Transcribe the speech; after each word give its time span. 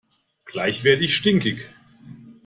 Gleich 0.45 0.83
werde 0.83 1.03
ich 1.03 1.15
stinkig! 1.15 1.69